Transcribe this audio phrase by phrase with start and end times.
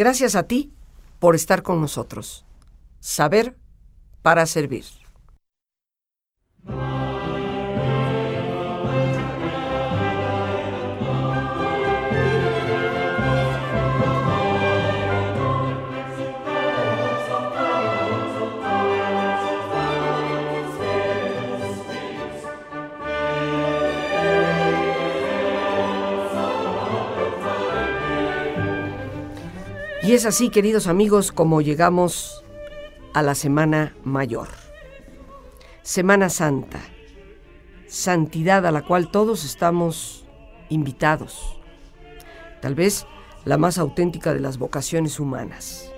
[0.00, 0.72] Gracias a ti
[1.18, 2.46] por estar con nosotros.
[3.00, 3.58] Saber
[4.22, 4.86] para servir.
[30.10, 32.42] Y es así, queridos amigos, como llegamos
[33.14, 34.48] a la Semana Mayor.
[35.82, 36.80] Semana Santa,
[37.86, 40.24] santidad a la cual todos estamos
[40.68, 41.60] invitados.
[42.60, 43.06] Tal vez
[43.44, 45.88] la más auténtica de las vocaciones humanas.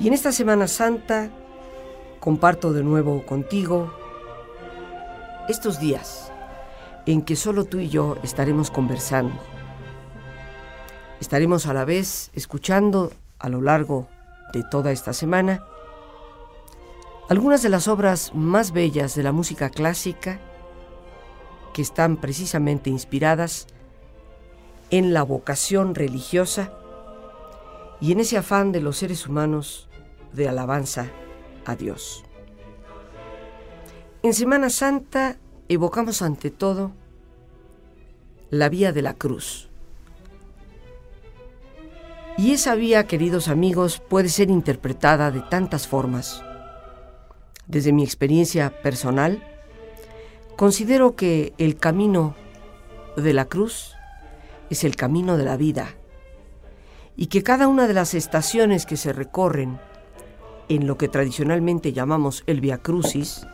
[0.00, 1.30] Y en esta Semana Santa
[2.18, 3.94] comparto de nuevo contigo
[5.48, 6.32] estos días
[7.06, 9.40] en que solo tú y yo estaremos conversando
[11.20, 14.08] Estaremos a la vez escuchando a lo largo
[14.54, 15.64] de toda esta semana
[17.28, 20.40] algunas de las obras más bellas de la música clásica
[21.72, 23.68] que están precisamente inspiradas
[24.90, 26.72] en la vocación religiosa
[28.00, 29.88] y en ese afán de los seres humanos
[30.32, 31.10] de alabanza
[31.66, 32.24] a Dios.
[34.22, 35.36] En Semana Santa
[35.68, 36.92] evocamos ante todo
[38.50, 39.69] la vía de la cruz
[42.40, 46.42] y esa vía, queridos amigos, puede ser interpretada de tantas formas.
[47.66, 49.44] Desde mi experiencia personal,
[50.56, 52.34] considero que el camino
[53.14, 53.94] de la cruz
[54.70, 55.88] es el camino de la vida
[57.14, 59.78] y que cada una de las estaciones que se recorren
[60.70, 63.46] en lo que tradicionalmente llamamos el Via Crucis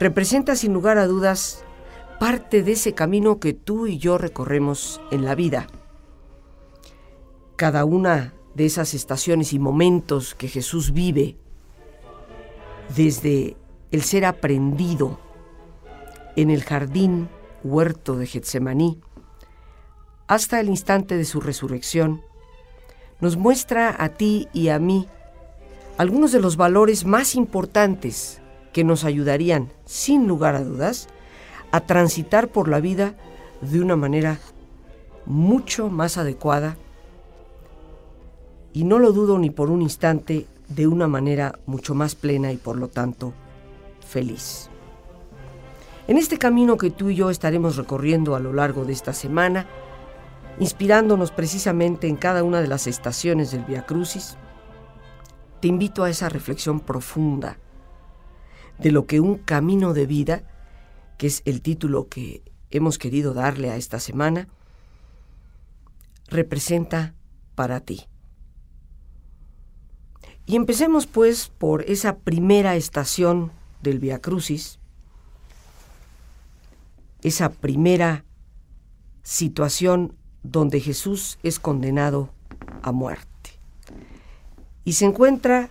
[0.00, 1.62] representa sin lugar a dudas
[2.18, 5.68] parte de ese camino que tú y yo recorremos en la vida
[7.60, 11.36] cada una de esas estaciones y momentos que Jesús vive,
[12.96, 13.54] desde
[13.90, 15.20] el ser aprendido
[16.36, 17.28] en el jardín
[17.62, 19.02] huerto de Getsemaní
[20.26, 22.22] hasta el instante de su resurrección,
[23.20, 25.06] nos muestra a ti y a mí
[25.98, 28.40] algunos de los valores más importantes
[28.72, 31.08] que nos ayudarían, sin lugar a dudas,
[31.72, 33.16] a transitar por la vida
[33.60, 34.38] de una manera
[35.26, 36.78] mucho más adecuada
[38.72, 42.56] y no lo dudo ni por un instante, de una manera mucho más plena y
[42.56, 43.32] por lo tanto
[44.06, 44.70] feliz.
[46.06, 49.66] En este camino que tú y yo estaremos recorriendo a lo largo de esta semana,
[50.58, 54.36] inspirándonos precisamente en cada una de las estaciones del Via Crucis,
[55.60, 57.58] te invito a esa reflexión profunda
[58.78, 60.42] de lo que un camino de vida,
[61.18, 64.48] que es el título que hemos querido darle a esta semana,
[66.28, 67.14] representa
[67.54, 68.06] para ti.
[70.50, 73.52] Y empecemos pues por esa primera estación
[73.84, 74.80] del Via Crucis,
[77.22, 78.24] esa primera
[79.22, 82.30] situación donde Jesús es condenado
[82.82, 83.60] a muerte.
[84.82, 85.70] Y se encuentra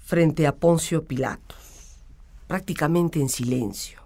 [0.00, 2.02] frente a Poncio Pilatos,
[2.48, 4.00] prácticamente en silencio,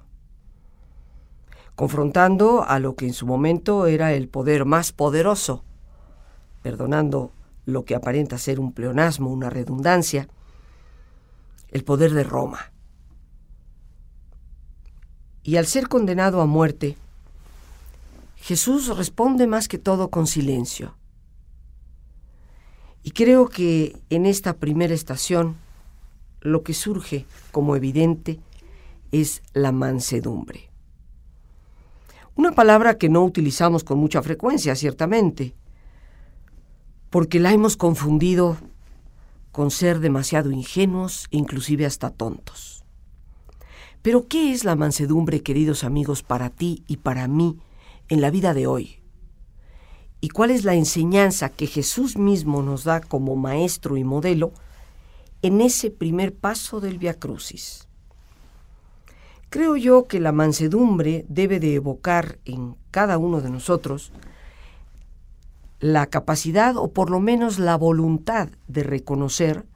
[1.76, 5.64] confrontando a lo que en su momento era el poder más poderoso,
[6.60, 7.32] perdonando
[7.64, 10.28] lo que aparenta ser un pleonasmo, una redundancia,
[11.70, 12.72] el poder de Roma.
[15.42, 16.96] Y al ser condenado a muerte,
[18.36, 20.94] Jesús responde más que todo con silencio.
[23.02, 25.56] Y creo que en esta primera estación
[26.40, 28.40] lo que surge como evidente
[29.10, 30.70] es la mansedumbre.
[32.34, 35.54] Una palabra que no utilizamos con mucha frecuencia, ciertamente,
[37.12, 38.56] porque la hemos confundido
[39.52, 42.84] con ser demasiado ingenuos inclusive hasta tontos.
[44.00, 47.58] Pero ¿qué es la mansedumbre, queridos amigos, para ti y para mí
[48.08, 49.02] en la vida de hoy?
[50.22, 54.52] ¿Y cuál es la enseñanza que Jesús mismo nos da como maestro y modelo
[55.42, 57.88] en ese primer paso del Via Crucis?
[59.50, 64.12] Creo yo que la mansedumbre debe de evocar en cada uno de nosotros
[65.82, 69.66] la capacidad o por lo menos la voluntad de reconocer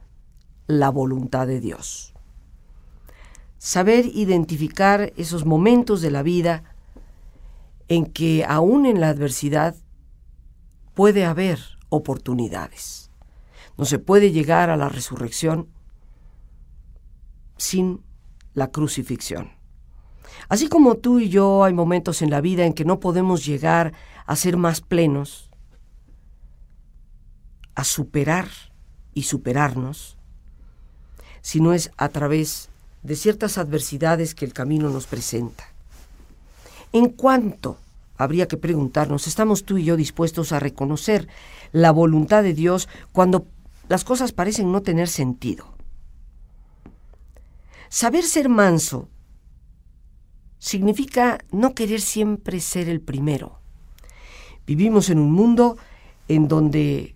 [0.65, 2.13] la voluntad de Dios.
[3.57, 6.63] Saber identificar esos momentos de la vida
[7.89, 9.75] en que aún en la adversidad
[10.93, 11.59] puede haber
[11.89, 13.11] oportunidades.
[13.77, 15.67] No se puede llegar a la resurrección
[17.57, 18.01] sin
[18.53, 19.51] la crucifixión.
[20.47, 23.91] Así como tú y yo hay momentos en la vida en que no podemos llegar
[24.25, 25.46] a ser más plenos,
[27.77, 28.47] a superar
[29.13, 30.17] y superarnos,
[31.41, 32.69] sino es a través
[33.03, 35.63] de ciertas adversidades que el camino nos presenta.
[36.91, 37.77] ¿En cuánto,
[38.17, 41.27] habría que preguntarnos, estamos tú y yo dispuestos a reconocer
[41.71, 43.45] la voluntad de Dios cuando
[43.89, 45.67] las cosas parecen no tener sentido?
[47.89, 49.07] Saber ser manso
[50.57, 53.59] significa no querer siempre ser el primero.
[54.65, 55.77] Vivimos en un mundo
[56.27, 57.13] en donde,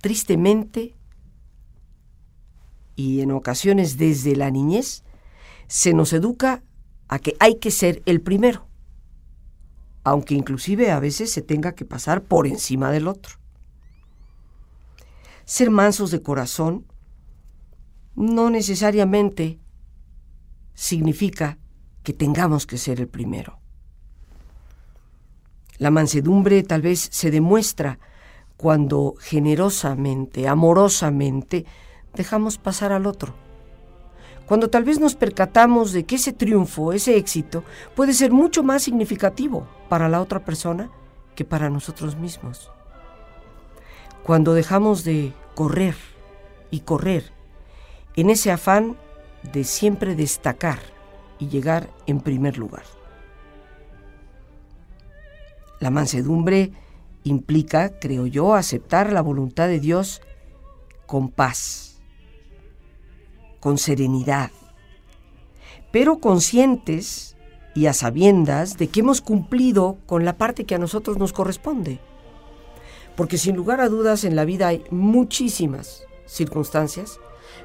[0.00, 0.96] tristemente,
[2.96, 5.04] y en ocasiones desde la niñez,
[5.68, 6.62] se nos educa
[7.08, 8.66] a que hay que ser el primero,
[10.04, 13.36] aunque inclusive a veces se tenga que pasar por encima del otro.
[15.44, 16.86] Ser mansos de corazón
[18.14, 19.58] no necesariamente
[20.74, 21.58] significa
[22.02, 23.60] que tengamos que ser el primero.
[25.78, 27.98] La mansedumbre tal vez se demuestra
[28.60, 31.64] cuando generosamente, amorosamente,
[32.12, 33.32] dejamos pasar al otro.
[34.44, 37.64] Cuando tal vez nos percatamos de que ese triunfo, ese éxito,
[37.96, 40.90] puede ser mucho más significativo para la otra persona
[41.34, 42.70] que para nosotros mismos.
[44.24, 45.94] Cuando dejamos de correr
[46.70, 47.32] y correr
[48.14, 48.98] en ese afán
[49.54, 50.80] de siempre destacar
[51.38, 52.84] y llegar en primer lugar.
[55.78, 56.74] La mansedumbre
[57.24, 60.22] implica, creo yo, aceptar la voluntad de Dios
[61.06, 62.00] con paz,
[63.60, 64.50] con serenidad,
[65.92, 67.36] pero conscientes
[67.74, 72.00] y a sabiendas de que hemos cumplido con la parte que a nosotros nos corresponde.
[73.16, 77.20] Porque sin lugar a dudas en la vida hay muchísimas circunstancias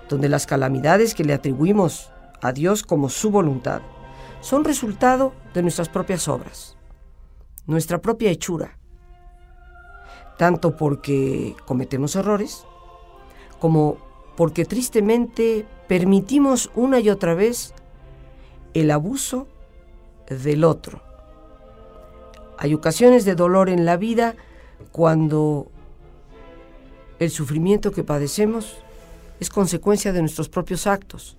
[0.09, 2.11] donde las calamidades que le atribuimos
[2.41, 3.81] a Dios como su voluntad
[4.41, 6.77] son resultado de nuestras propias obras,
[7.65, 8.77] nuestra propia hechura,
[10.37, 12.65] tanto porque cometemos errores,
[13.59, 13.97] como
[14.35, 17.73] porque tristemente permitimos una y otra vez
[18.73, 19.47] el abuso
[20.29, 21.01] del otro.
[22.57, 24.35] Hay ocasiones de dolor en la vida
[24.91, 25.67] cuando
[27.19, 28.77] el sufrimiento que padecemos
[29.39, 31.37] es consecuencia de nuestros propios actos,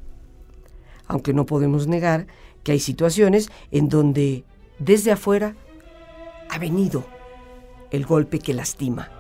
[1.06, 2.26] aunque no podemos negar
[2.62, 4.44] que hay situaciones en donde
[4.78, 5.54] desde afuera
[6.50, 7.04] ha venido
[7.90, 9.10] el golpe que lastima.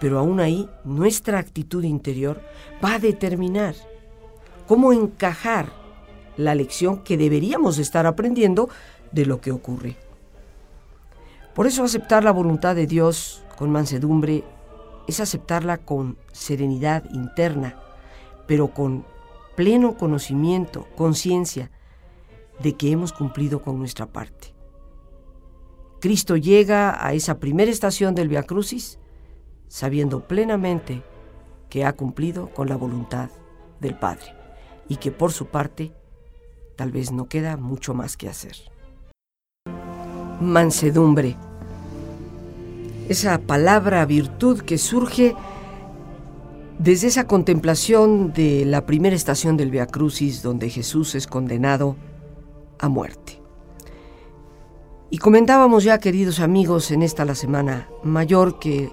[0.00, 2.40] Pero aún ahí nuestra actitud interior
[2.84, 3.74] va a determinar
[4.66, 5.72] cómo encajar
[6.36, 8.68] la lección que deberíamos estar aprendiendo
[9.12, 9.96] de lo que ocurre.
[11.54, 14.44] Por eso aceptar la voluntad de Dios con mansedumbre
[15.08, 17.80] es aceptarla con serenidad interna,
[18.46, 19.06] pero con
[19.54, 21.70] pleno conocimiento, conciencia
[22.62, 24.55] de que hemos cumplido con nuestra parte.
[26.00, 28.98] Cristo llega a esa primera estación del Via Crucis
[29.68, 31.02] sabiendo plenamente
[31.68, 33.30] que ha cumplido con la voluntad
[33.80, 34.34] del Padre
[34.88, 35.92] y que por su parte
[36.76, 38.56] tal vez no queda mucho más que hacer.
[40.40, 41.36] Mansedumbre.
[43.08, 45.34] Esa palabra virtud que surge
[46.78, 51.96] desde esa contemplación de la primera estación del Via Crucis donde Jesús es condenado
[52.78, 53.45] a muerte.
[55.08, 58.92] Y comentábamos ya, queridos amigos, en esta la semana mayor que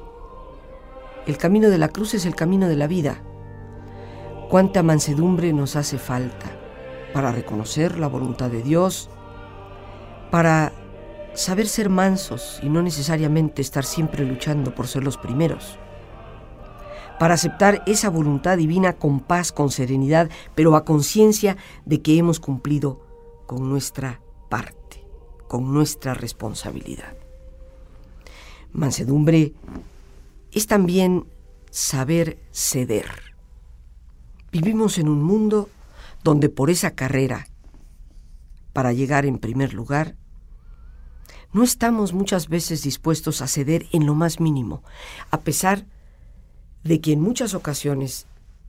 [1.25, 3.24] el camino de la cruz es el camino de la vida.
[4.50, 6.51] Cuánta mansedumbre nos hace falta
[7.13, 9.10] para reconocer la voluntad de Dios,
[10.29, 10.72] para
[11.34, 15.79] saber ser mansos y no necesariamente estar siempre luchando por ser los primeros
[17.20, 21.55] para aceptar esa voluntad divina con paz, con serenidad, pero a conciencia
[21.86, 23.05] de que hemos cumplido
[23.46, 24.83] con nuestra parte,
[25.53, 27.13] con nuestra responsabilidad.
[28.72, 29.53] Mansedumbre
[30.51, 31.27] es también
[31.69, 33.05] saber ceder.
[34.51, 35.69] Vivimos en un mundo
[36.24, 37.45] donde por esa carrera,
[38.74, 40.15] para llegar en primer lugar,
[41.51, 44.81] no estamos muchas veces dispuestos a ceder en lo más mínimo,
[45.29, 45.86] a pesar
[46.83, 48.25] de que en muchas ocasiones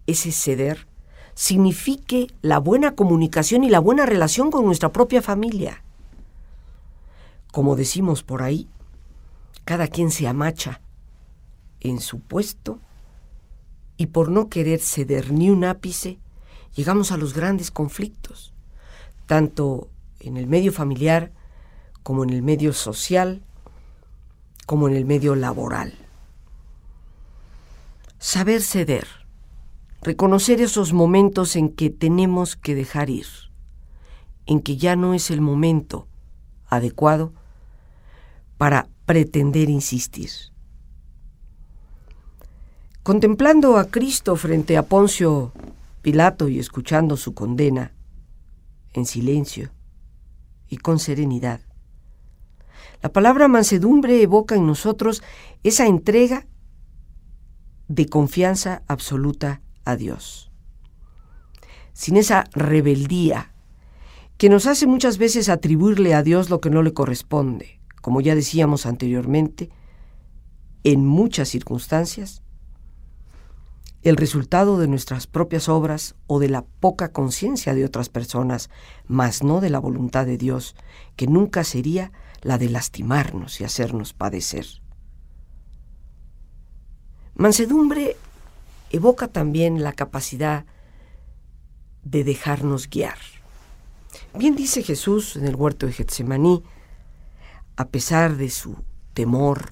[0.06, 0.86] ese ceder
[1.32, 5.83] signifique la buena comunicación y la buena relación con nuestra propia familia.
[7.54, 8.68] Como decimos por ahí,
[9.64, 10.80] cada quien se amacha
[11.78, 12.80] en su puesto
[13.96, 16.18] y por no querer ceder ni un ápice,
[16.74, 18.52] llegamos a los grandes conflictos,
[19.26, 21.30] tanto en el medio familiar
[22.02, 23.44] como en el medio social,
[24.66, 25.94] como en el medio laboral.
[28.18, 29.06] Saber ceder,
[30.02, 33.28] reconocer esos momentos en que tenemos que dejar ir,
[34.44, 36.08] en que ya no es el momento
[36.66, 37.32] adecuado
[38.56, 40.30] para pretender insistir.
[43.02, 45.52] Contemplando a Cristo frente a Poncio
[46.00, 47.92] Pilato y escuchando su condena,
[48.92, 49.72] en silencio
[50.68, 51.60] y con serenidad,
[53.02, 55.22] la palabra mansedumbre evoca en nosotros
[55.62, 56.46] esa entrega
[57.88, 60.50] de confianza absoluta a Dios.
[61.92, 63.52] Sin esa rebeldía
[64.38, 68.34] que nos hace muchas veces atribuirle a Dios lo que no le corresponde, como ya
[68.34, 69.70] decíamos anteriormente,
[70.82, 72.42] en muchas circunstancias,
[74.02, 78.68] el resultado de nuestras propias obras o de la poca conciencia de otras personas,
[79.06, 80.76] mas no de la voluntad de Dios,
[81.16, 84.66] que nunca sería la de lastimarnos y hacernos padecer.
[87.36, 88.18] Mansedumbre
[88.90, 90.66] evoca también la capacidad
[92.02, 93.16] de dejarnos guiar.
[94.34, 96.64] Bien dice Jesús en el huerto de Getsemaní,
[97.76, 98.76] a pesar de su
[99.14, 99.70] temor,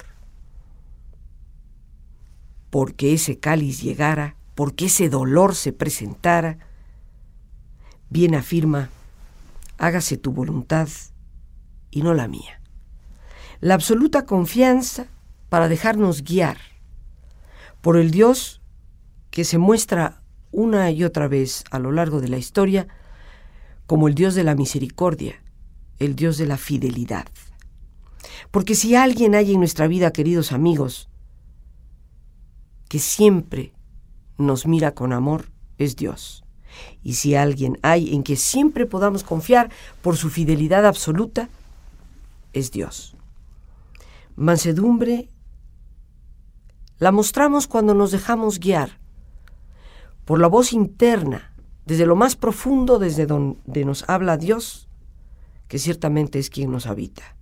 [2.71, 6.59] porque ese cáliz llegara, porque ese dolor se presentara,
[8.11, 8.89] bien afirma,
[9.79, 10.89] hágase tu voluntad
[11.91, 12.61] y no la mía.
[13.61, 15.07] La absoluta confianza
[15.49, 16.59] para dejarnos guiar
[17.81, 18.61] por el Dios
[19.31, 22.89] que se muestra una y otra vez a lo largo de la historia
[23.87, 25.43] como el Dios de la misericordia,
[25.99, 27.27] el Dios de la fidelidad.
[28.51, 31.09] Porque si alguien hay en nuestra vida, queridos amigos,
[32.89, 33.73] que siempre
[34.39, 36.45] nos mira con amor es Dios.
[37.03, 39.71] Y si alguien hay en que siempre podamos confiar
[40.03, 41.49] por su fidelidad absoluta,
[42.53, 43.15] es Dios.
[44.37, 45.29] Mansedumbre
[46.99, 48.99] la mostramos cuando nos dejamos guiar
[50.25, 51.53] por la voz interna,
[51.85, 54.89] desde lo más profundo, desde donde nos habla Dios,
[55.67, 57.37] que ciertamente es quien nos habita.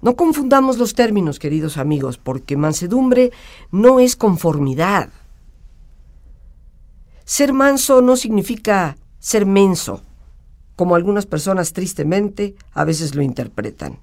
[0.00, 3.32] No confundamos los términos, queridos amigos, porque mansedumbre
[3.72, 5.10] no es conformidad.
[7.24, 10.02] Ser manso no significa ser menso,
[10.76, 13.98] como algunas personas tristemente a veces lo interpretan.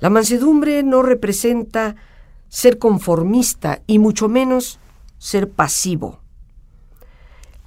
[0.00, 1.96] La mansedumbre no representa
[2.48, 4.78] ser conformista y mucho menos
[5.18, 6.20] ser pasivo.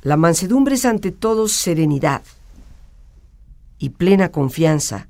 [0.01, 2.23] La mansedumbre es ante todo serenidad
[3.77, 5.08] y plena confianza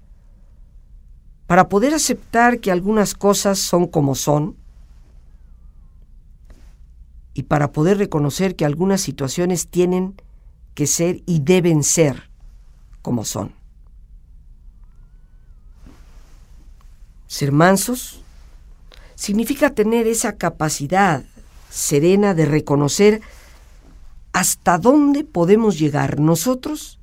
[1.49, 4.55] para poder aceptar que algunas cosas son como son
[7.33, 10.13] y para poder reconocer que algunas situaciones tienen
[10.75, 12.29] que ser y deben ser
[13.01, 13.51] como son.
[17.25, 18.21] Ser mansos
[19.15, 21.23] significa tener esa capacidad
[21.71, 23.21] serena de reconocer
[24.33, 26.98] hasta dónde podemos llegar nosotros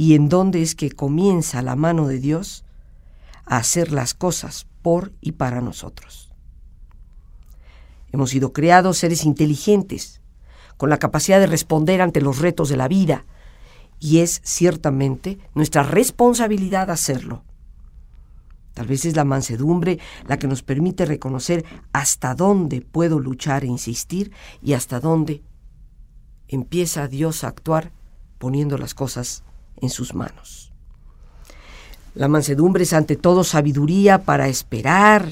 [0.00, 2.64] y en dónde es que comienza la mano de Dios
[3.44, 6.32] a hacer las cosas por y para nosotros.
[8.10, 10.22] Hemos sido creados seres inteligentes,
[10.78, 13.26] con la capacidad de responder ante los retos de la vida,
[13.98, 17.44] y es ciertamente nuestra responsabilidad hacerlo.
[18.72, 23.66] Tal vez es la mansedumbre la que nos permite reconocer hasta dónde puedo luchar e
[23.66, 25.42] insistir y hasta dónde
[26.48, 27.92] empieza Dios a actuar
[28.38, 29.44] poniendo las cosas
[29.80, 30.72] en sus manos.
[32.14, 35.30] La mansedumbre es ante todo sabiduría para esperar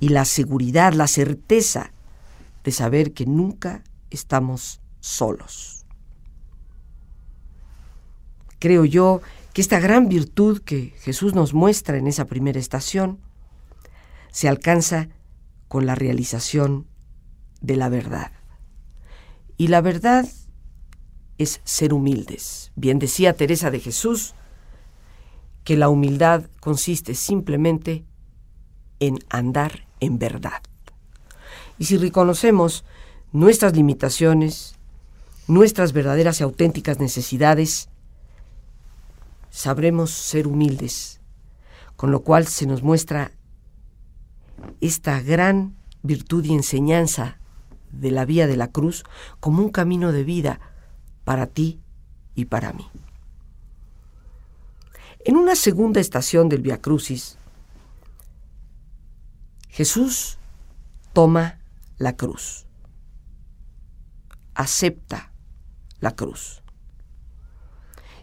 [0.00, 1.92] y la seguridad, la certeza
[2.64, 5.86] de saber que nunca estamos solos.
[8.58, 9.20] Creo yo
[9.52, 13.18] que esta gran virtud que Jesús nos muestra en esa primera estación
[14.30, 15.08] se alcanza
[15.68, 16.86] con la realización
[17.60, 18.32] de la verdad.
[19.56, 20.28] Y la verdad
[21.38, 22.72] es ser humildes.
[22.76, 24.34] Bien decía Teresa de Jesús
[25.64, 28.04] que la humildad consiste simplemente
[29.00, 30.62] en andar en verdad.
[31.78, 32.84] Y si reconocemos
[33.32, 34.74] nuestras limitaciones,
[35.46, 37.88] nuestras verdaderas y auténticas necesidades,
[39.50, 41.20] sabremos ser humildes,
[41.96, 43.32] con lo cual se nos muestra
[44.80, 47.38] esta gran virtud y enseñanza
[47.92, 49.04] de la vía de la cruz
[49.40, 50.60] como un camino de vida
[51.28, 51.78] para ti
[52.34, 52.88] y para mí.
[55.26, 57.36] En una segunda estación del Via Crucis,
[59.68, 60.38] Jesús
[61.12, 61.58] toma
[61.98, 62.64] la cruz,
[64.54, 65.30] acepta
[66.00, 66.62] la cruz.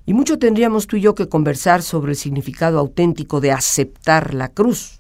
[0.07, 4.49] Y mucho tendríamos tú y yo que conversar sobre el significado auténtico de aceptar la
[4.49, 4.99] cruz,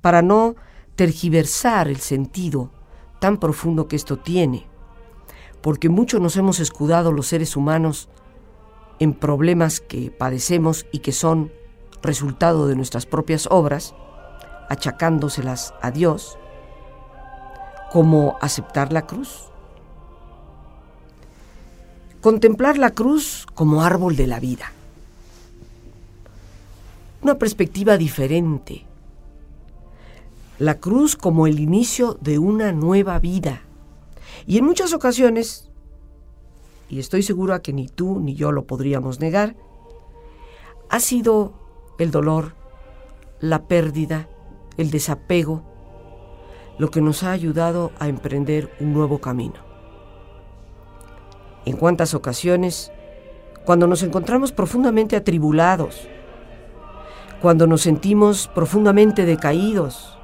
[0.00, 0.54] para no
[0.94, 2.70] tergiversar el sentido
[3.18, 4.69] tan profundo que esto tiene
[5.62, 8.08] porque mucho nos hemos escudado los seres humanos
[8.98, 11.52] en problemas que padecemos y que son
[12.02, 13.94] resultado de nuestras propias obras,
[14.68, 16.38] achacándoselas a Dios,
[17.90, 19.46] como aceptar la cruz.
[22.20, 24.72] Contemplar la cruz como árbol de la vida.
[27.22, 28.86] Una perspectiva diferente.
[30.58, 33.62] La cruz como el inicio de una nueva vida.
[34.46, 35.70] Y en muchas ocasiones,
[36.88, 39.56] y estoy segura que ni tú ni yo lo podríamos negar,
[40.88, 41.52] ha sido
[41.98, 42.54] el dolor,
[43.40, 44.28] la pérdida,
[44.76, 45.62] el desapego,
[46.78, 49.56] lo que nos ha ayudado a emprender un nuevo camino.
[51.66, 52.90] En cuántas ocasiones,
[53.64, 56.08] cuando nos encontramos profundamente atribulados,
[57.40, 60.18] cuando nos sentimos profundamente decaídos,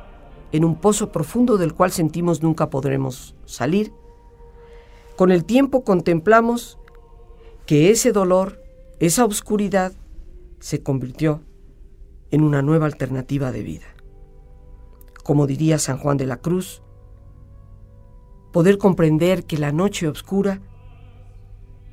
[0.53, 3.93] en un pozo profundo del cual sentimos nunca podremos salir,
[5.17, 6.79] con el tiempo contemplamos
[7.67, 8.63] que ese dolor,
[9.01, 9.93] esa oscuridad,
[10.61, 11.43] se convirtió
[12.31, 13.87] en una nueva alternativa de vida.
[15.25, 16.83] Como diría San Juan de la Cruz,
[18.53, 20.61] poder comprender que la noche oscura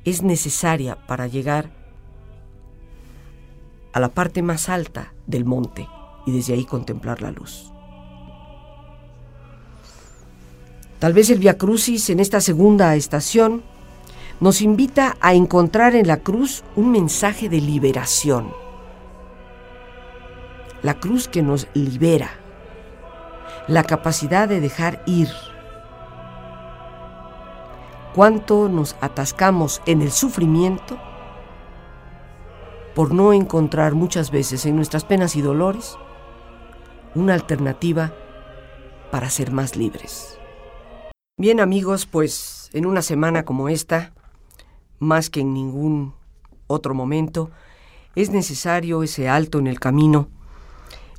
[0.04, 1.72] es necesaria para llegar
[3.92, 5.88] a la parte más alta del monte
[6.26, 7.73] y desde ahí contemplar la luz.
[11.04, 13.62] Tal vez el Via Crucis en esta segunda estación
[14.40, 18.50] nos invita a encontrar en la cruz un mensaje de liberación.
[20.82, 22.30] La cruz que nos libera,
[23.68, 25.28] la capacidad de dejar ir
[28.14, 30.96] cuánto nos atascamos en el sufrimiento
[32.94, 35.98] por no encontrar muchas veces en nuestras penas y dolores
[37.14, 38.14] una alternativa
[39.10, 40.38] para ser más libres.
[41.36, 44.12] Bien amigos, pues en una semana como esta,
[45.00, 46.14] más que en ningún
[46.68, 47.50] otro momento,
[48.14, 50.28] es necesario ese alto en el camino,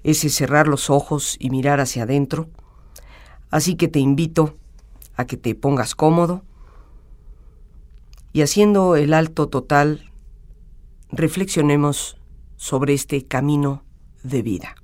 [0.04, 2.48] ese cerrar los ojos y mirar hacia adentro.
[3.52, 4.56] Así que te invito
[5.18, 6.44] a que te pongas cómodo,
[8.32, 10.14] y haciendo el alto total,
[11.10, 12.16] reflexionemos
[12.56, 13.84] sobre este camino
[14.24, 14.76] de vida.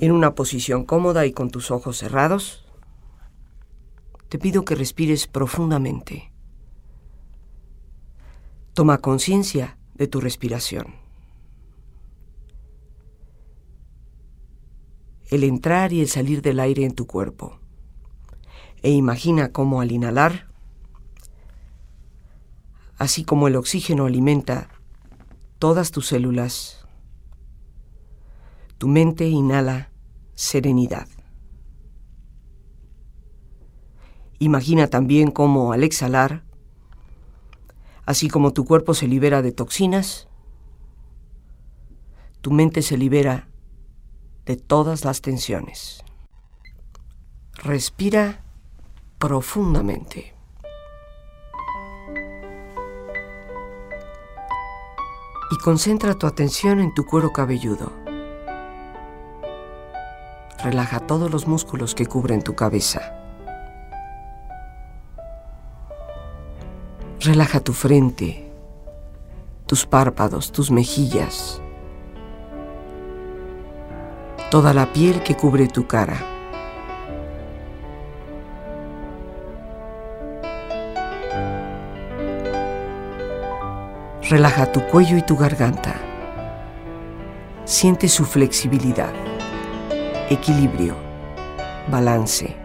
[0.00, 2.61] En una posición cómoda y con tus ojos cerrados,
[4.32, 6.32] te pido que respires profundamente.
[8.72, 10.94] Toma conciencia de tu respiración.
[15.26, 17.58] El entrar y el salir del aire en tu cuerpo.
[18.82, 20.48] E imagina cómo al inhalar
[22.96, 24.70] así como el oxígeno alimenta
[25.58, 26.86] todas tus células,
[28.78, 29.90] tu mente inhala
[30.34, 31.06] serenidad.
[34.42, 36.42] Imagina también cómo al exhalar,
[38.06, 40.26] así como tu cuerpo se libera de toxinas,
[42.40, 43.46] tu mente se libera
[44.44, 46.02] de todas las tensiones.
[47.54, 48.42] Respira
[49.18, 50.34] profundamente.
[55.52, 57.92] y concentra tu atención en tu cuero cabelludo.
[60.64, 63.21] Relaja todos los músculos que cubren tu cabeza.
[67.24, 68.50] Relaja tu frente,
[69.66, 71.62] tus párpados, tus mejillas,
[74.50, 76.16] toda la piel que cubre tu cara.
[84.28, 85.94] Relaja tu cuello y tu garganta.
[87.64, 89.12] Siente su flexibilidad,
[90.28, 90.96] equilibrio,
[91.88, 92.61] balance.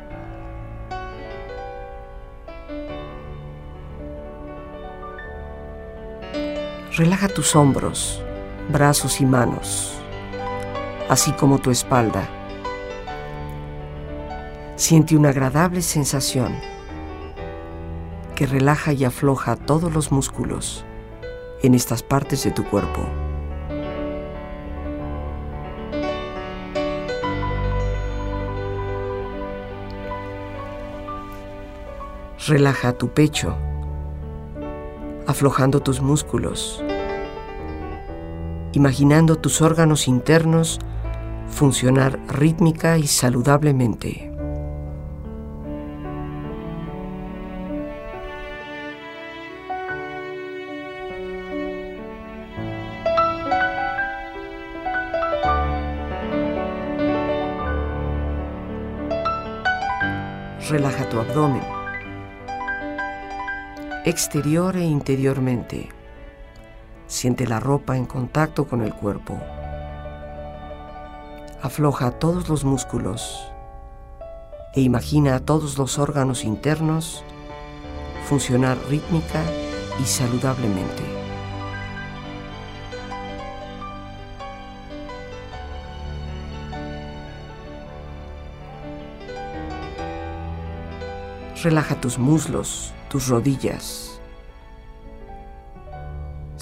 [6.98, 8.24] Relaja tus hombros,
[8.70, 9.94] brazos y manos,
[11.08, 12.28] así como tu espalda.
[14.78, 16.56] Siente una agradable sensación
[18.34, 20.86] que relaja y afloja todos los músculos
[21.62, 23.08] en estas partes de tu cuerpo.
[32.48, 33.56] Relaja tu pecho,
[35.28, 36.84] aflojando tus músculos,
[38.78, 40.80] imaginando tus órganos internos
[41.50, 44.32] funcionar rítmica y saludablemente.
[60.70, 61.64] Relaja tu abdomen,
[64.06, 65.97] exterior e interiormente.
[67.18, 69.42] Siente la ropa en contacto con el cuerpo.
[71.64, 73.52] Afloja todos los músculos
[74.76, 77.24] e imagina a todos los órganos internos
[78.30, 79.42] funcionar rítmica
[80.00, 81.02] y saludablemente.
[91.64, 94.17] Relaja tus muslos, tus rodillas.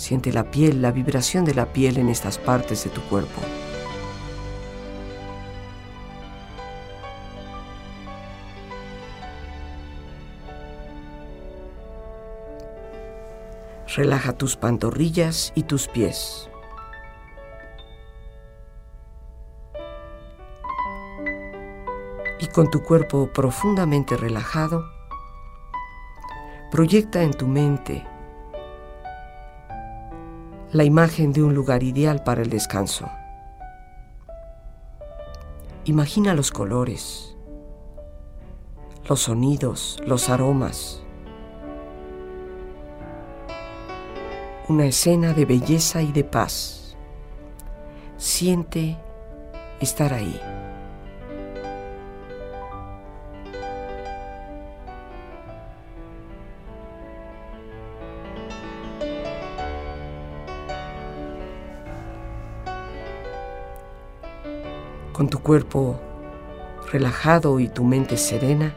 [0.05, 3.41] Siente la piel, la vibración de la piel en estas partes de tu cuerpo.
[13.95, 16.51] Relaja tus pantorrillas y tus pies.
[22.39, 24.85] Y con tu cuerpo profundamente relajado,
[26.69, 28.05] proyecta en tu mente
[30.75, 33.09] la imagen de un lugar ideal para el descanso.
[35.85, 37.37] Imagina los colores,
[39.07, 41.01] los sonidos, los aromas
[44.67, 46.97] una escena de belleza y de paz.
[48.17, 48.97] Siente
[49.79, 50.41] estar ahí.
[65.15, 65.97] Con tu cuerpo
[66.91, 68.75] relajado y tu mente serena,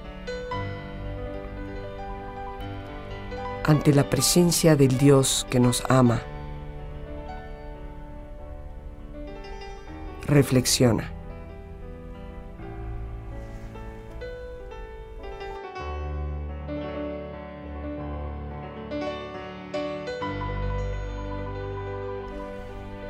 [3.65, 6.23] ante la presencia del Dios que nos ama.
[10.29, 11.11] Reflexiona.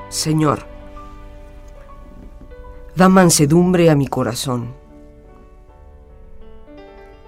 [0.08, 0.77] Señor,
[2.98, 4.74] da mansedumbre a mi corazón.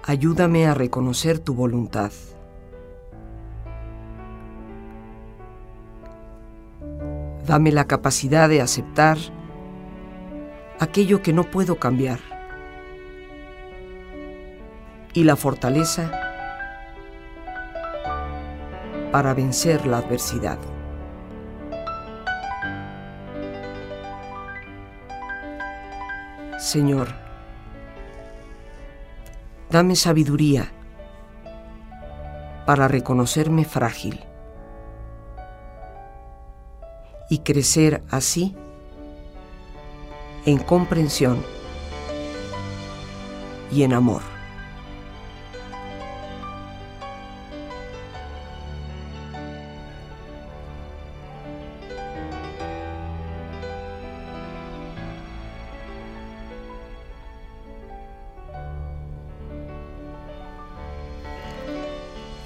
[0.03, 2.11] Ayúdame a reconocer tu voluntad.
[7.47, 9.17] Dame la capacidad de aceptar
[10.77, 12.19] aquello que no puedo cambiar
[15.13, 16.11] y la fortaleza
[19.13, 20.59] para vencer la adversidad.
[26.71, 27.09] Señor,
[29.69, 30.71] dame sabiduría
[32.65, 34.23] para reconocerme frágil
[37.29, 38.55] y crecer así
[40.45, 41.43] en comprensión
[43.69, 44.30] y en amor.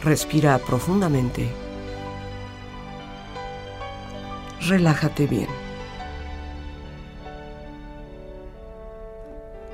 [0.06, 1.65] Respira profundamente
[4.68, 5.48] relájate bien.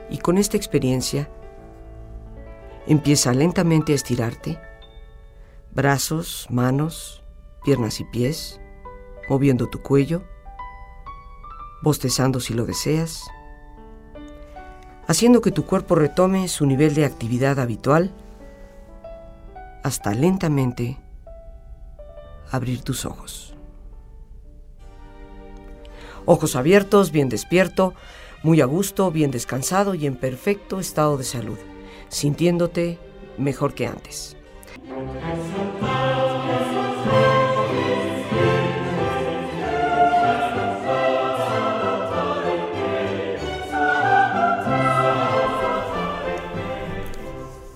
[0.09, 1.29] Y con esta experiencia,
[2.87, 4.59] empieza lentamente a estirarte,
[5.73, 7.23] brazos, manos,
[7.63, 8.59] piernas y pies,
[9.29, 10.23] moviendo tu cuello,
[11.81, 13.23] bostezando si lo deseas,
[15.07, 18.13] haciendo que tu cuerpo retome su nivel de actividad habitual
[19.83, 20.97] hasta lentamente
[22.51, 23.51] abrir tus ojos
[26.25, 27.93] ojos abiertos, bien despierto,
[28.43, 31.57] muy a gusto, bien descansado y en perfecto estado de salud,
[32.09, 32.99] sintiéndote
[33.37, 34.35] mejor que antes.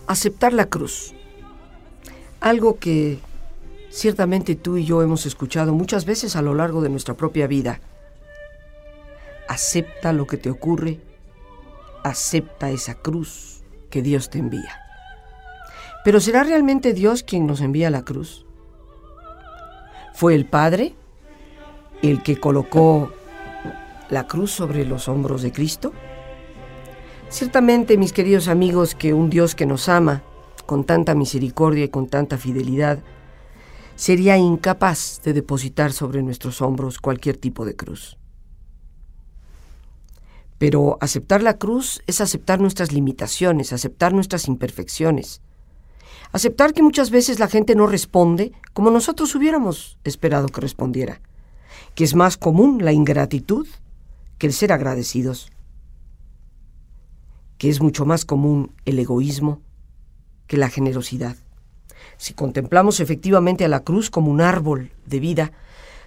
[0.08, 1.15] Aceptar la cruz.
[2.46, 3.18] Algo que
[3.90, 7.82] ciertamente tú y yo hemos escuchado muchas veces a lo largo de nuestra propia vida
[9.48, 11.00] acepta lo que te ocurre,
[12.04, 14.80] acepta esa cruz que Dios te envía.
[16.04, 18.46] Pero ¿será realmente Dios quien nos envía la cruz?
[20.14, 20.94] ¿Fue el Padre
[22.04, 23.12] el que colocó
[24.12, 25.94] la cruz sobre los hombros de Cristo?
[27.28, 30.22] Ciertamente, mis queridos amigos, que un Dios que nos ama
[30.66, 33.00] con tanta misericordia y con tanta fidelidad,
[33.96, 38.18] sería incapaz de depositar sobre nuestros hombros cualquier tipo de cruz.
[40.58, 45.42] Pero aceptar la cruz es aceptar nuestras limitaciones, aceptar nuestras imperfecciones.
[46.32, 51.22] Aceptar que muchas veces la gente no responde como nosotros hubiéramos esperado que respondiera.
[51.94, 53.68] Que es más común la ingratitud
[54.38, 55.52] que el ser agradecidos.
[57.58, 59.62] que es mucho más común el egoísmo
[60.48, 61.36] que la generosidad.
[62.18, 65.52] Si contemplamos efectivamente a la cruz como un árbol de vida,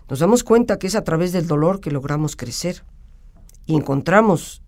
[0.08, 2.84] nos damos cuenta que es a través del dolor que logramos crecer
[3.66, 4.62] y encontramos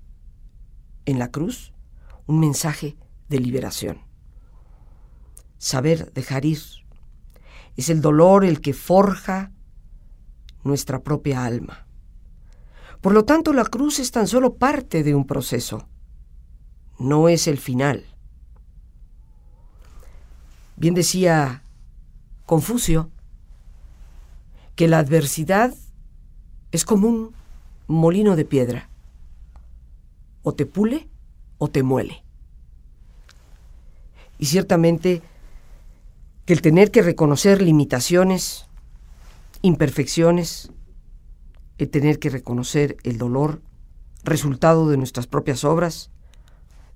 [1.06, 1.72] en la cruz
[2.26, 2.96] un mensaje
[3.28, 4.00] de liberación.
[5.58, 6.60] Saber dejar ir.
[7.76, 9.52] Es el dolor el que forja
[10.62, 11.86] nuestra propia alma.
[13.00, 15.88] Por lo tanto, la cruz es tan solo parte de un proceso,
[16.98, 18.04] no es el final.
[20.80, 21.62] Bien decía
[22.46, 23.10] Confucio
[24.76, 25.74] que la adversidad
[26.72, 27.34] es como un
[27.86, 28.88] molino de piedra.
[30.42, 31.06] O te pule
[31.58, 32.24] o te muele.
[34.38, 35.20] Y ciertamente
[36.46, 38.66] que el tener que reconocer limitaciones,
[39.60, 40.72] imperfecciones,
[41.76, 43.60] el tener que reconocer el dolor,
[44.24, 46.10] resultado de nuestras propias obras,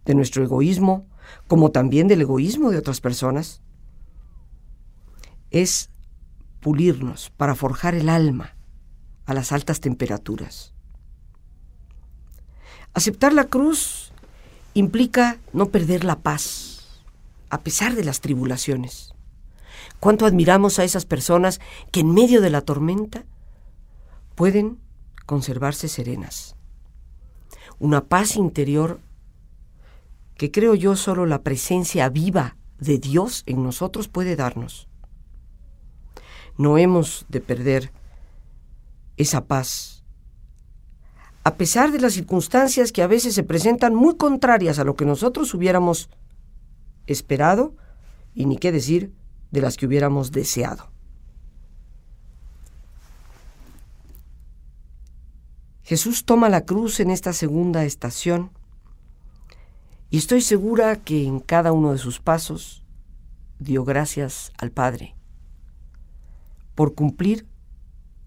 [0.07, 1.07] de nuestro egoísmo,
[1.49, 3.61] como también del egoísmo de otras personas,
[5.55, 5.89] es
[6.59, 8.57] pulirnos para forjar el alma
[9.25, 10.75] a las altas temperaturas.
[12.93, 14.13] Aceptar la cruz
[14.75, 17.03] implica no perder la paz,
[17.51, 19.15] a pesar de las tribulaciones.
[20.01, 21.61] Cuánto admiramos a esas personas
[21.93, 23.25] que en medio de la tormenta
[24.35, 24.81] pueden
[25.25, 26.57] conservarse serenas.
[27.79, 29.01] Una paz interior
[30.37, 34.89] que creo yo solo la presencia viva de Dios en nosotros puede darnos.
[36.57, 37.93] No hemos de perder
[39.17, 40.05] esa paz.
[41.43, 45.05] A pesar de las circunstancias que a veces se presentan muy contrarias a lo que
[45.05, 46.09] nosotros hubiéramos
[47.07, 47.75] esperado,
[48.35, 49.13] y ni qué decir
[49.51, 50.91] de las que hubiéramos deseado.
[55.85, 58.51] Jesús toma la cruz en esta segunda estación
[60.11, 62.83] y estoy segura que en cada uno de sus pasos
[63.59, 65.15] dio gracias al Padre
[66.75, 67.47] por cumplir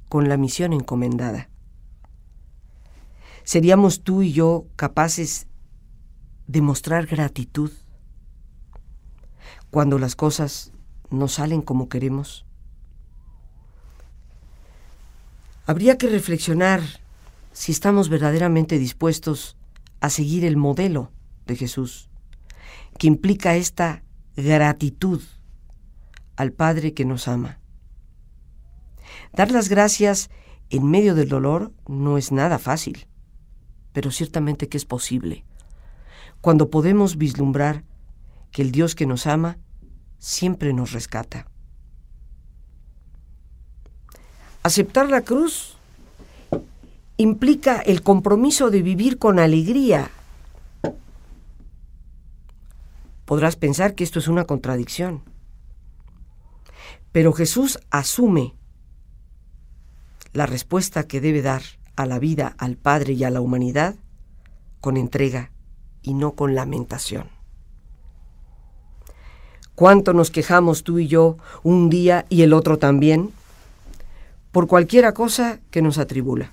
[0.10, 1.50] con la misión encomendada.
[3.44, 5.48] ¿Seríamos tú y yo capaces
[6.48, 7.72] de mostrar gratitud
[9.70, 10.72] cuando las cosas
[11.10, 12.46] no salen como queremos?
[15.66, 16.82] Habría que reflexionar
[17.52, 19.58] si estamos verdaderamente dispuestos
[20.00, 21.12] a seguir el modelo
[21.46, 22.10] de Jesús,
[22.98, 24.04] que implica esta
[24.36, 25.22] gratitud
[26.36, 27.60] al Padre que nos ama.
[29.34, 30.30] Dar las gracias
[30.70, 33.08] en medio del dolor no es nada fácil,
[33.94, 35.46] pero ciertamente que es posible,
[36.42, 37.84] cuando podemos vislumbrar
[38.52, 39.58] que el Dios que nos ama
[40.20, 41.48] siempre nos rescata.
[44.64, 45.78] Aceptar la cruz
[47.18, 50.12] implica el compromiso de vivir con alegría.
[53.26, 55.24] Podrás pensar que esto es una contradicción,
[57.12, 58.56] pero Jesús asume
[60.38, 61.64] la respuesta que debe dar
[61.96, 63.96] a la vida, al Padre y a la humanidad
[64.82, 65.50] con entrega
[66.04, 67.32] y no con lamentación.
[69.74, 73.32] ¿Cuánto nos quejamos tú y yo un día y el otro también?
[74.52, 76.52] Por cualquiera cosa que nos atribula.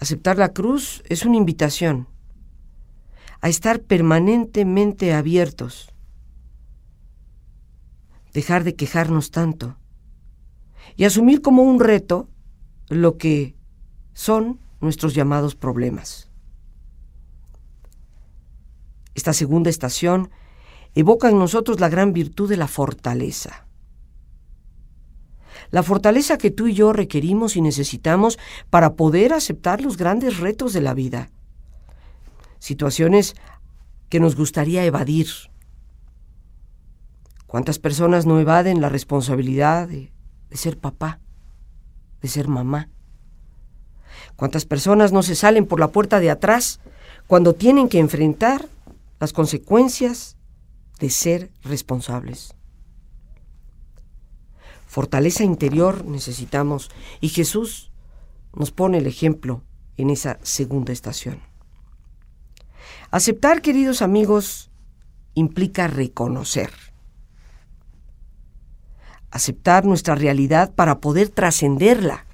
[0.00, 2.08] Aceptar la cruz es una invitación
[3.42, 5.92] a estar permanentemente abiertos,
[8.32, 9.76] dejar de quejarnos tanto
[10.94, 12.28] y asumir como un reto
[12.88, 13.56] lo que
[14.14, 16.30] son nuestros llamados problemas.
[19.14, 20.30] Esta segunda estación
[20.94, 23.66] evoca en nosotros la gran virtud de la fortaleza.
[25.70, 28.38] La fortaleza que tú y yo requerimos y necesitamos
[28.70, 31.30] para poder aceptar los grandes retos de la vida.
[32.58, 33.34] Situaciones
[34.08, 35.28] que nos gustaría evadir.
[37.46, 39.88] ¿Cuántas personas no evaden la responsabilidad
[40.50, 41.20] de ser papá,
[42.20, 42.88] de ser mamá.
[44.36, 46.80] ¿Cuántas personas no se salen por la puerta de atrás
[47.26, 48.68] cuando tienen que enfrentar
[49.18, 50.36] las consecuencias
[50.98, 52.54] de ser responsables?
[54.86, 57.92] Fortaleza interior necesitamos y Jesús
[58.54, 59.62] nos pone el ejemplo
[59.96, 61.40] en esa segunda estación.
[63.10, 64.70] Aceptar, queridos amigos,
[65.34, 66.70] implica reconocer
[69.36, 72.26] aceptar nuestra realidad para poder trascenderla.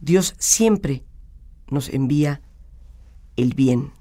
[0.00, 1.04] Dios siempre
[1.70, 2.42] nos envía
[3.36, 3.92] el bien.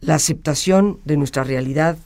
[0.00, 1.96] La aceptación de nuestra realidad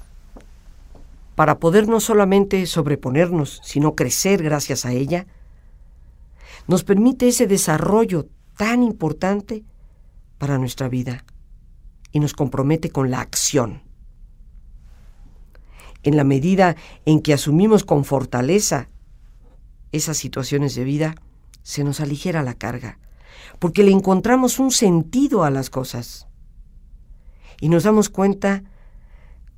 [1.34, 5.26] para poder no solamente sobreponernos, sino crecer gracias a ella,
[6.66, 9.62] nos permite ese desarrollo tan importante
[10.38, 11.24] para nuestra vida
[12.10, 13.87] y nos compromete con la acción.
[16.02, 18.88] En la medida en que asumimos con fortaleza
[19.92, 21.14] esas situaciones de vida,
[21.62, 22.98] se nos aligera la carga,
[23.58, 26.26] porque le encontramos un sentido a las cosas
[27.60, 28.62] y nos damos cuenta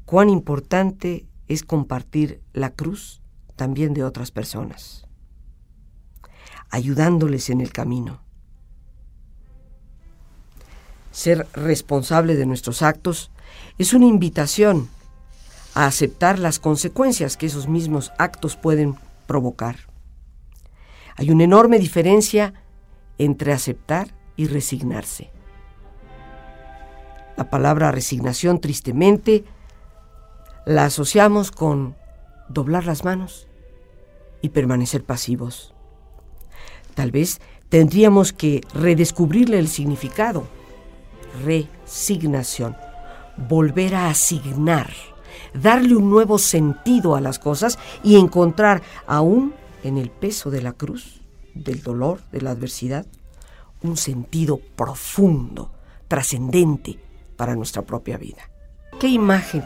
[0.07, 3.21] cuán importante es compartir la cruz
[3.57, 5.07] también de otras personas,
[6.71, 8.23] ayudándoles en el camino.
[11.13, 13.31] Ser responsable de nuestros actos
[13.79, 14.89] es una invitación
[15.75, 19.77] a aceptar las consecuencias que esos mismos actos pueden provocar.
[21.17, 22.55] Hay una enorme diferencia
[23.19, 25.31] entre aceptar y resignarse.
[27.37, 29.45] La palabra resignación tristemente
[30.67, 31.97] la asociamos con
[32.49, 33.49] doblar las manos
[34.43, 35.75] y permanecer pasivos.
[36.95, 40.47] Tal vez tendríamos que redescubrirle el significado.
[41.45, 42.77] Resignación.
[43.37, 44.91] Volver a asignar.
[45.55, 50.73] Darle un nuevo sentido a las cosas y encontrar aún en el peso de la
[50.73, 51.23] cruz,
[51.55, 53.07] del dolor, de la adversidad,
[53.83, 55.73] un sentido profundo,
[56.09, 56.99] trascendente
[57.37, 58.51] para nuestra propia vida.
[58.99, 59.65] ¿Qué imagen,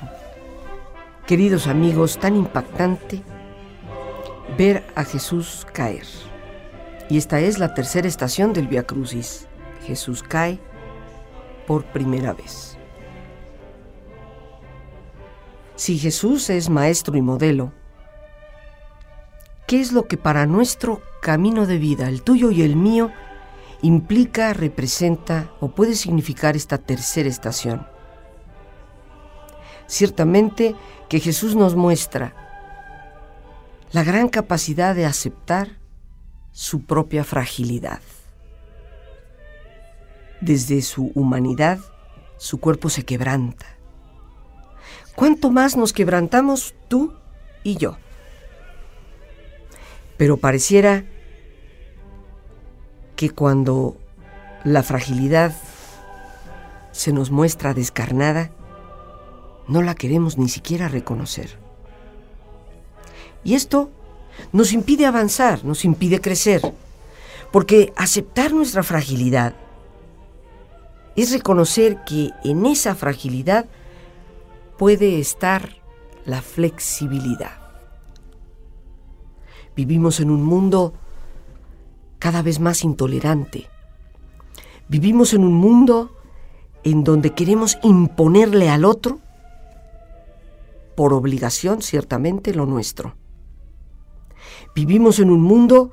[1.26, 3.22] queridos amigos, tan impactante
[4.56, 6.06] ver a Jesús caer?
[7.10, 9.48] Y esta es la tercera estación del Via Crucis.
[9.86, 10.58] Jesús cae
[11.66, 12.73] por primera vez.
[15.76, 17.72] Si Jesús es maestro y modelo,
[19.66, 23.10] ¿qué es lo que para nuestro camino de vida, el tuyo y el mío,
[23.82, 27.86] implica, representa o puede significar esta tercera estación?
[29.86, 30.76] Ciertamente
[31.08, 32.34] que Jesús nos muestra
[33.90, 35.78] la gran capacidad de aceptar
[36.52, 38.00] su propia fragilidad.
[40.40, 41.78] Desde su humanidad,
[42.36, 43.66] su cuerpo se quebranta.
[45.16, 47.12] ¿Cuánto más nos quebrantamos tú
[47.62, 47.96] y yo?
[50.16, 51.04] Pero pareciera
[53.16, 53.96] que cuando
[54.64, 55.54] la fragilidad
[56.92, 58.50] se nos muestra descarnada,
[59.68, 61.58] no la queremos ni siquiera reconocer.
[63.44, 63.90] Y esto
[64.52, 66.60] nos impide avanzar, nos impide crecer,
[67.52, 69.54] porque aceptar nuestra fragilidad
[71.14, 73.66] es reconocer que en esa fragilidad
[74.76, 75.76] puede estar
[76.24, 77.64] la flexibilidad.
[79.76, 80.94] Vivimos en un mundo
[82.18, 83.68] cada vez más intolerante.
[84.88, 86.16] Vivimos en un mundo
[86.84, 89.20] en donde queremos imponerle al otro,
[90.96, 93.16] por obligación ciertamente, lo nuestro.
[94.74, 95.90] Vivimos en un mundo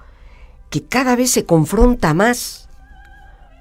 [0.69, 2.69] que cada vez se confronta más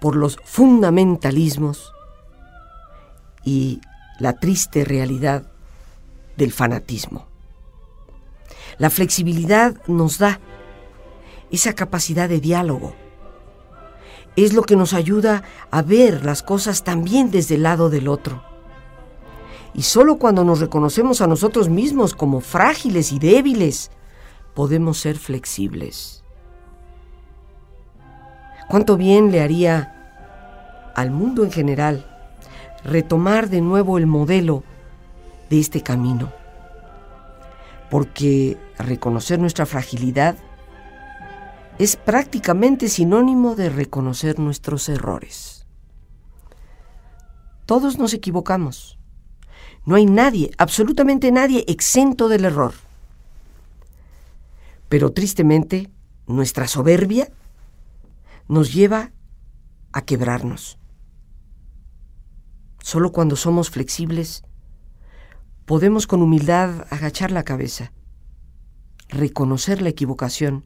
[0.00, 1.92] por los fundamentalismos
[3.44, 3.80] y
[4.20, 5.50] la triste realidad
[6.36, 7.26] del fanatismo.
[8.78, 10.40] La flexibilidad nos da
[11.50, 12.94] esa capacidad de diálogo.
[14.36, 18.44] Es lo que nos ayuda a ver las cosas también desde el lado del otro.
[19.74, 23.90] Y solo cuando nos reconocemos a nosotros mismos como frágiles y débiles,
[24.54, 26.22] podemos ser flexibles.
[28.68, 32.09] ¿Cuánto bien le haría al mundo en general
[32.84, 34.64] retomar de nuevo el modelo
[35.48, 36.32] de este camino?
[37.90, 40.36] Porque reconocer nuestra fragilidad
[41.78, 45.66] es prácticamente sinónimo de reconocer nuestros errores.
[47.64, 48.98] Todos nos equivocamos.
[49.86, 52.74] No hay nadie, absolutamente nadie, exento del error.
[54.88, 55.88] Pero tristemente,
[56.26, 57.30] nuestra soberbia
[58.48, 59.12] nos lleva
[59.92, 60.79] a quebrarnos.
[62.82, 64.42] Solo cuando somos flexibles
[65.66, 67.92] podemos con humildad agachar la cabeza,
[69.08, 70.64] reconocer la equivocación,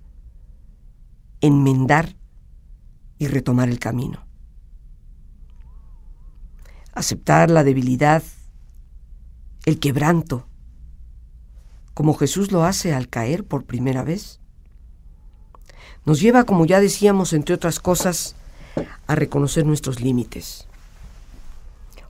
[1.40, 2.16] enmendar
[3.18, 4.26] y retomar el camino.
[6.94, 8.22] Aceptar la debilidad,
[9.66, 10.46] el quebranto,
[11.92, 14.40] como Jesús lo hace al caer por primera vez.
[16.06, 18.36] Nos lleva, como ya decíamos, entre otras cosas,
[19.06, 20.66] a reconocer nuestros límites.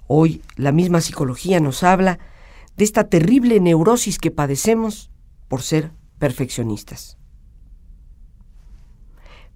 [0.07, 2.19] Hoy la misma psicología nos habla
[2.77, 5.11] de esta terrible neurosis que padecemos
[5.49, 7.17] por ser perfeccionistas.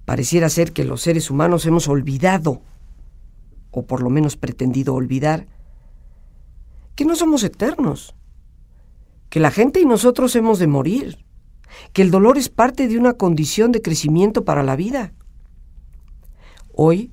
[0.05, 2.63] Pareciera ser que los seres humanos hemos olvidado,
[3.71, 5.47] o por lo menos pretendido olvidar,
[6.95, 8.15] que no somos eternos,
[9.29, 11.25] que la gente y nosotros hemos de morir,
[11.93, 15.13] que el dolor es parte de una condición de crecimiento para la vida.
[16.73, 17.13] hoy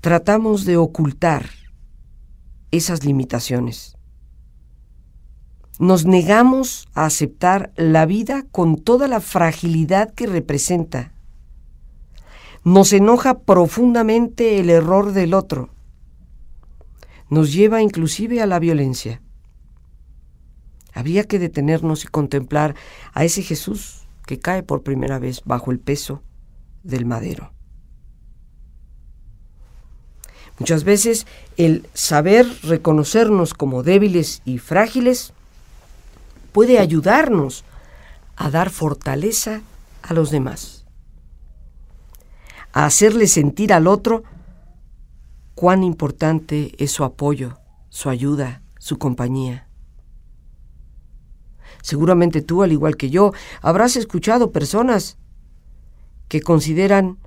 [0.00, 1.50] tratamos de ocultar
[2.70, 3.96] esas limitaciones.
[5.78, 11.12] Nos negamos a aceptar la vida con toda la fragilidad que representa.
[12.64, 15.70] Nos enoja profundamente el error del otro.
[17.30, 19.22] Nos lleva inclusive a la violencia.
[20.92, 22.74] Habría que detenernos y contemplar
[23.14, 26.22] a ese Jesús que cae por primera vez bajo el peso
[26.82, 27.52] del madero.
[30.58, 35.32] Muchas veces el saber reconocernos como débiles y frágiles
[36.52, 37.64] puede ayudarnos
[38.36, 39.62] a dar fortaleza
[40.02, 40.84] a los demás,
[42.72, 44.24] a hacerle sentir al otro
[45.54, 49.68] cuán importante es su apoyo, su ayuda, su compañía.
[51.82, 55.18] Seguramente tú, al igual que yo, habrás escuchado personas
[56.28, 57.18] que consideran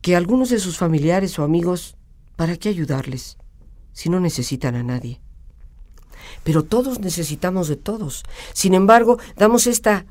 [0.00, 1.97] que algunos de sus familiares o amigos,
[2.38, 3.36] ¿para qué ayudarles
[3.92, 5.20] si no necesitan a nadie?
[6.44, 8.22] Pero todos necesitamos de todos.
[8.52, 10.06] Sin embargo, damos esta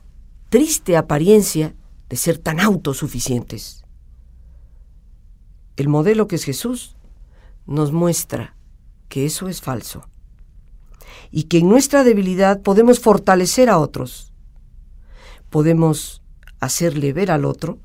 [0.50, 1.74] triste apariencia
[2.10, 3.86] de ser tan autosuficientes.
[5.78, 6.98] El modelo que es Jesús
[7.66, 8.58] nos muestra
[9.08, 10.10] que eso es falso
[11.32, 14.34] y que en nuestra debilidad podemos fortalecer a otros.
[15.50, 16.22] Podemos
[16.60, 17.80] hacerle ver al otro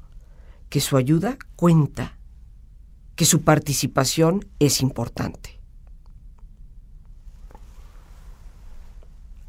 [0.68, 2.18] que su ayuda cuenta,
[3.16, 5.60] que su participación es importante.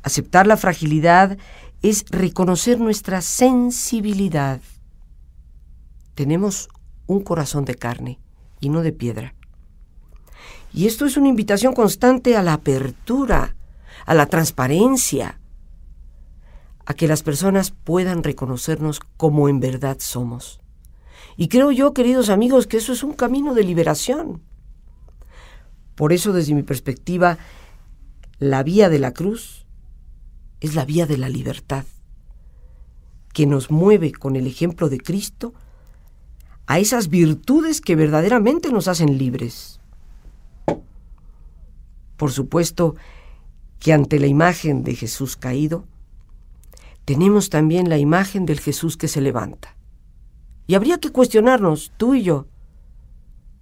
[0.03, 1.37] Aceptar la fragilidad
[1.81, 4.59] es reconocer nuestra sensibilidad.
[6.15, 6.69] Tenemos
[7.07, 8.19] un corazón de carne
[8.59, 9.33] y no de piedra.
[10.73, 13.55] Y esto es una invitación constante a la apertura,
[14.05, 15.39] a la transparencia,
[16.85, 20.62] a que las personas puedan reconocernos como en verdad somos.
[21.35, 24.41] Y creo yo, queridos amigos, que eso es un camino de liberación.
[25.95, 27.37] Por eso, desde mi perspectiva,
[28.39, 29.65] la vía de la cruz
[30.59, 31.85] es la vía de la libertad,
[33.33, 35.53] que nos mueve con el ejemplo de Cristo
[36.65, 39.79] a esas virtudes que verdaderamente nos hacen libres.
[42.17, 42.95] Por supuesto,
[43.79, 45.85] que ante la imagen de Jesús caído,
[47.05, 49.75] tenemos también la imagen del Jesús que se levanta.
[50.67, 52.47] Y habría que cuestionarnos, tú y yo,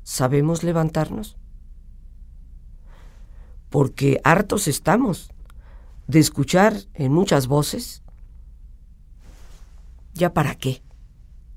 [0.04, 1.38] ¿sabemos levantarnos?
[3.70, 5.32] Porque hartos estamos
[6.08, 8.04] de escuchar en muchas voces,
[10.14, 10.84] ¿ya para qué?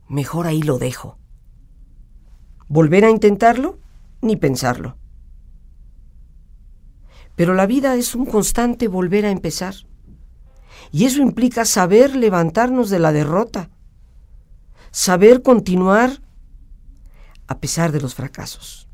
[0.09, 1.19] Mejor ahí lo dejo.
[2.69, 3.79] ¿Volver a intentarlo?
[4.23, 4.97] Ni pensarlo.
[7.37, 9.75] Pero la vida es un constante volver a empezar.
[10.93, 13.71] Y eso implica saber levantarnos de la derrota,
[14.95, 16.21] saber continuar
[17.49, 18.89] a pesar de los fracasos.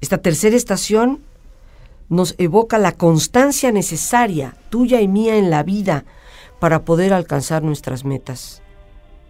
[0.00, 1.20] Esta tercera estación
[2.08, 6.04] nos evoca la constancia necesaria, tuya y mía, en la vida
[6.60, 8.62] para poder alcanzar nuestras metas,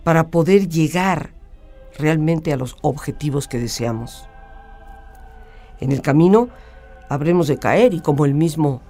[0.04, 1.32] para poder llegar
[1.96, 4.28] realmente a los objetivos que deseamos.
[5.80, 6.50] En el camino
[7.08, 8.82] habremos de caer y como el mismo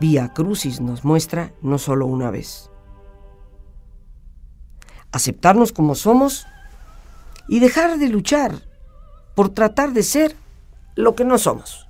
[0.00, 2.69] Vía Crucis nos muestra, no solo una vez.
[5.12, 6.46] Aceptarnos como somos
[7.48, 8.54] y dejar de luchar
[9.34, 10.36] por tratar de ser
[10.94, 11.86] lo que no somos.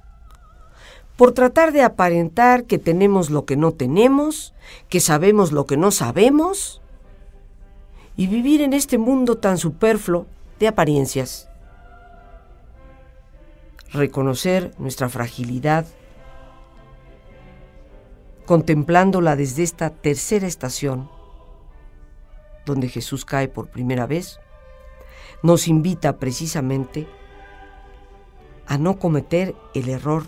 [1.17, 4.55] Por tratar de aparentar que tenemos lo que no tenemos,
[4.89, 6.81] que sabemos lo que no sabemos,
[8.17, 10.27] y vivir en este mundo tan superfluo
[10.59, 11.51] de apariencias
[13.93, 15.87] reconocer nuestra fragilidad,
[18.47, 21.11] contemplándola desde esta tercera estación,
[22.67, 24.39] donde Jesús cae por primera vez,
[25.43, 27.07] nos invita precisamente
[28.67, 30.25] a no cometer el error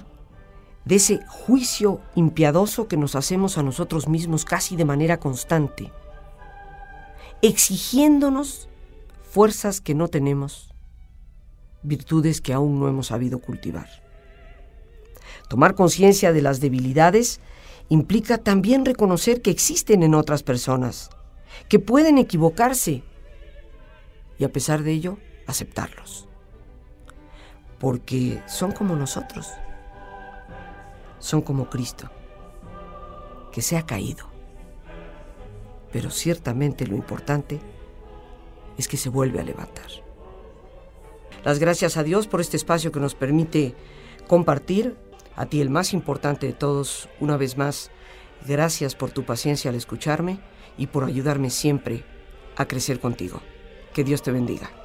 [0.85, 5.93] de ese juicio impiadoso que nos hacemos a nosotros mismos casi de manera constante,
[7.41, 8.69] exigiéndonos
[9.23, 10.73] fuerzas que no tenemos
[11.83, 13.89] virtudes que aún no hemos sabido cultivar.
[15.49, 17.41] Tomar conciencia de las debilidades
[17.89, 21.11] implica también reconocer que existen en otras personas,
[21.69, 23.03] que pueden equivocarse
[24.39, 26.29] y a pesar de ello aceptarlos.
[27.79, 29.49] Porque son como nosotros,
[31.19, 32.11] son como Cristo,
[33.51, 34.27] que se ha caído.
[35.91, 37.61] Pero ciertamente lo importante
[38.79, 40.03] es que se vuelve a levantar
[41.45, 43.75] las gracias a Dios por este espacio que nos permite
[44.29, 44.97] compartir.
[45.35, 47.91] A ti el más importante de todos, una vez más,
[48.47, 50.41] gracias por tu paciencia al escucharme
[50.77, 52.05] y por ayudarme siempre
[52.57, 53.41] a crecer contigo.
[53.95, 54.82] Que Dios te bendiga.